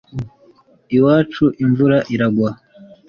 [0.95, 2.49] iwacu imvura iragwa